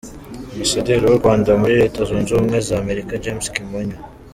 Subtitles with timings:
[0.53, 3.97] Ambasaderi w’u Rwanda muri Reta zunze ubumwe za Amerika James Kimonyo.